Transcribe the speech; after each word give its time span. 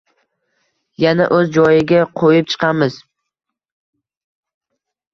Yana 1.03 1.27
o’z 1.35 1.51
joyiga 1.59 2.01
qo’yib 2.23 2.51
chiqamiz. 2.57 3.01